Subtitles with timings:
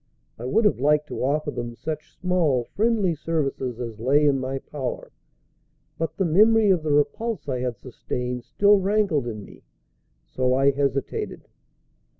[0.39, 4.57] I would have liked to offer them such small, friendly services as lay in my
[4.57, 5.11] power;
[5.99, 9.61] but the memory of the repulse I had sustained still rankled in me.
[10.25, 11.43] So I hesitated.